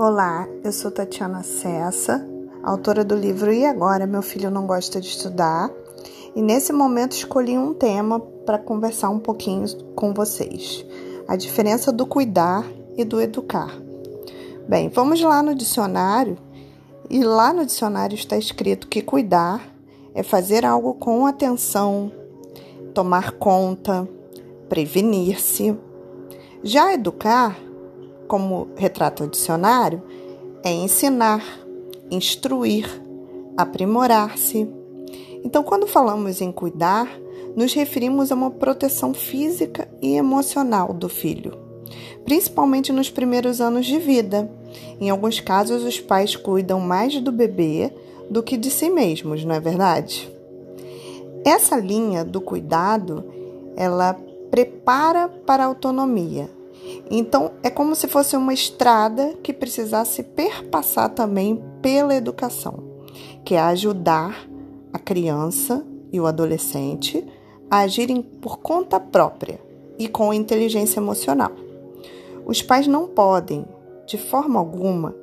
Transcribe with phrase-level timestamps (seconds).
[0.00, 2.24] Olá, eu sou Tatiana Cessa,
[2.62, 5.72] autora do livro E Agora Meu Filho Não Gosta de Estudar,
[6.36, 9.66] e nesse momento escolhi um tema para conversar um pouquinho
[9.96, 10.86] com vocês:
[11.26, 12.64] a diferença do cuidar
[12.96, 13.76] e do educar.
[14.68, 16.38] Bem, vamos lá no dicionário,
[17.10, 19.68] e lá no dicionário está escrito que cuidar
[20.14, 22.12] é fazer algo com atenção,
[22.94, 24.08] tomar conta,
[24.68, 25.76] prevenir-se.
[26.62, 27.58] Já educar
[28.28, 30.02] como retrato o dicionário,
[30.62, 31.42] é ensinar,
[32.10, 32.86] instruir,
[33.56, 34.68] aprimorar-se.
[35.44, 37.08] Então, quando falamos em cuidar,
[37.56, 41.58] nos referimos a uma proteção física e emocional do filho,
[42.24, 44.48] principalmente nos primeiros anos de vida.
[45.00, 47.92] Em alguns casos, os pais cuidam mais do bebê
[48.30, 50.30] do que de si mesmos, não é verdade?
[51.44, 53.24] Essa linha do cuidado,
[53.74, 54.14] ela
[54.50, 56.50] prepara para a autonomia,
[57.10, 62.82] então, é como se fosse uma estrada que precisasse perpassar também pela educação,
[63.44, 64.48] que é ajudar
[64.92, 67.24] a criança e o adolescente
[67.70, 69.60] a agirem por conta própria
[69.98, 71.52] e com inteligência emocional.
[72.46, 73.64] Os pais não podem,
[74.06, 75.14] de forma alguma,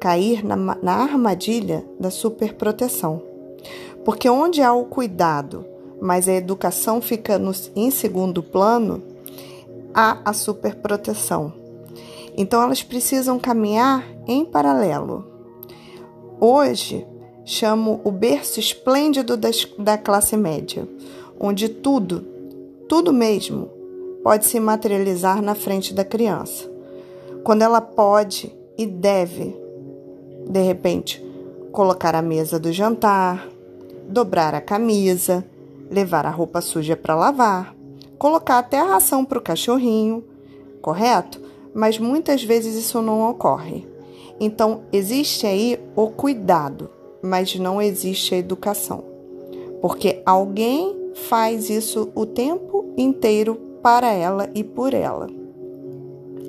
[0.00, 3.22] cair na, na armadilha da superproteção,
[4.04, 5.64] porque onde há o cuidado,
[6.00, 9.02] mas a educação fica no, em segundo plano,
[9.96, 11.54] há a superproteção.
[12.36, 15.24] Então elas precisam caminhar em paralelo.
[16.38, 17.06] Hoje
[17.46, 20.86] chamo o berço esplêndido das, da classe média,
[21.40, 22.20] onde tudo,
[22.86, 23.70] tudo mesmo,
[24.22, 26.70] pode se materializar na frente da criança.
[27.42, 29.56] Quando ela pode e deve,
[30.46, 31.24] de repente,
[31.72, 33.48] colocar a mesa do jantar,
[34.08, 35.44] dobrar a camisa,
[35.90, 37.75] levar a roupa suja para lavar,
[38.26, 40.24] colocar até a ração para o cachorrinho,
[40.82, 41.40] correto?
[41.72, 43.86] Mas muitas vezes isso não ocorre.
[44.40, 46.90] Então, existe aí o cuidado,
[47.22, 49.04] mas não existe a educação.
[49.80, 55.28] Porque alguém faz isso o tempo inteiro para ela e por ela.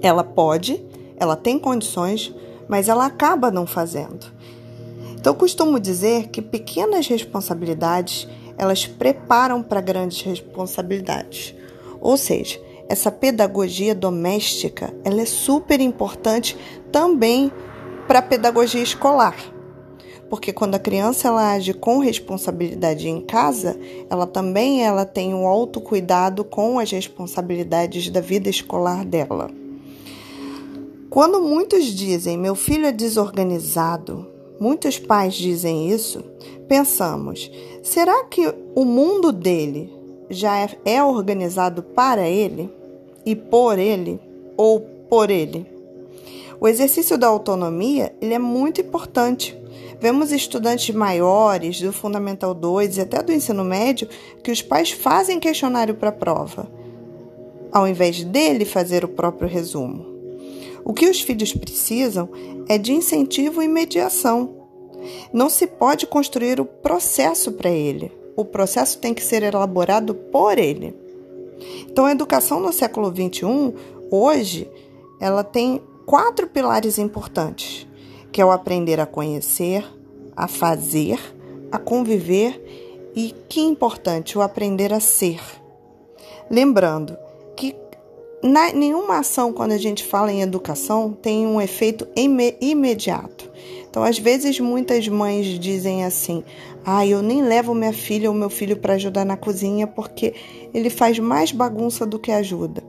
[0.02, 0.84] Ela pode,
[1.16, 2.34] ela tem condições,
[2.68, 4.26] mas ela acaba não fazendo.
[5.14, 11.56] Então, costumo dizer que pequenas responsabilidades elas preparam para grandes responsabilidades.
[12.02, 12.60] Ou seja,
[12.90, 16.58] essa pedagogia doméstica ela é super importante
[16.92, 17.52] também
[18.08, 19.36] para a pedagogia escolar.
[20.30, 25.48] Porque quando a criança ela age com responsabilidade em casa, ela também ela tem um
[25.48, 29.50] autocuidado com as responsabilidades da vida escolar dela.
[31.10, 34.28] Quando muitos dizem meu filho é desorganizado,
[34.60, 36.24] muitos pais dizem isso,
[36.68, 37.50] pensamos:
[37.82, 39.97] será que o mundo dele
[40.30, 42.70] já é, é organizado para ele
[43.26, 44.20] e por ele
[44.56, 44.80] ou
[45.10, 45.66] por ele.
[46.60, 49.58] O exercício da autonomia ele é muito importante.
[50.00, 54.08] Vemos estudantes maiores do Fundamental 2 e até do ensino médio
[54.44, 56.70] que os pais fazem questionário para a prova,
[57.72, 60.06] ao invés dele fazer o próprio resumo.
[60.86, 62.30] O que os filhos precisam
[62.70, 64.56] é de incentivo e mediação.
[65.34, 70.60] Não se pode construir o processo para ele o processo tem que ser elaborado por
[70.60, 70.96] ele.
[71.90, 73.74] Então, a educação no século XXI,
[74.12, 74.70] hoje,
[75.20, 77.88] ela tem quatro pilares importantes,
[78.32, 79.84] que é o aprender a conhecer,
[80.36, 81.20] a fazer,
[81.72, 85.42] a conviver e, que importante, o aprender a ser.
[86.48, 87.18] Lembrando
[87.56, 87.76] que
[88.44, 92.08] na, nenhuma ação, quando a gente fala em educação, tem um efeito
[92.62, 93.52] imediato.
[93.90, 96.44] Então, às vezes, muitas mães dizem assim:
[96.86, 100.34] ah, eu nem levo minha filha ou meu filho para ajudar na cozinha porque
[100.74, 102.84] ele faz mais bagunça do que ajuda.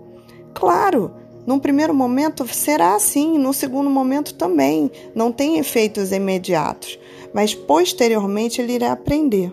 [0.55, 1.13] Claro,
[1.47, 4.91] num primeiro momento será assim, no segundo momento também.
[5.15, 6.99] Não tem efeitos imediatos,
[7.33, 9.53] mas posteriormente ele irá aprender.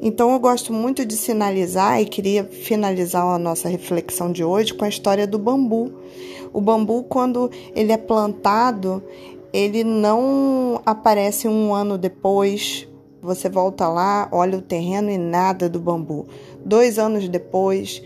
[0.00, 4.84] Então eu gosto muito de sinalizar e queria finalizar a nossa reflexão de hoje com
[4.84, 5.92] a história do bambu.
[6.52, 9.02] O bambu, quando ele é plantado,
[9.56, 12.86] ele não aparece um ano depois.
[13.22, 16.26] Você volta lá, olha o terreno e nada do bambu.
[16.62, 18.02] Dois anos depois,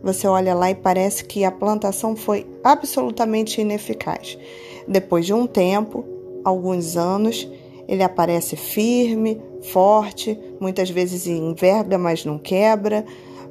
[0.00, 4.38] você olha lá e parece que a plantação foi absolutamente ineficaz.
[4.86, 6.04] Depois de um tempo,
[6.44, 7.50] alguns anos,
[7.88, 13.04] ele aparece firme, forte, muitas vezes enverga, mas não quebra,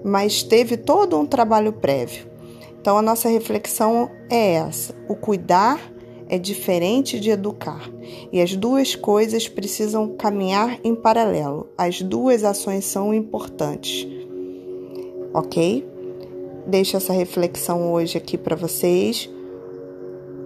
[0.06, 2.26] mas teve todo um trabalho prévio.
[2.80, 5.92] Então a nossa reflexão é essa: o cuidar
[6.32, 7.92] é diferente de educar,
[8.32, 11.68] e as duas coisas precisam caminhar em paralelo.
[11.78, 14.08] As duas ações são importantes.
[15.34, 15.86] OK?
[16.66, 19.30] Deixo essa reflexão hoje aqui para vocês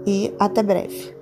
[0.08, 1.15] e até breve.